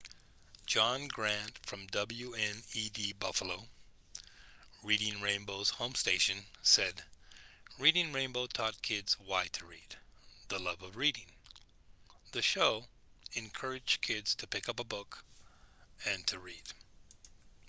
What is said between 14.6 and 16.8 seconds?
up a book and to read.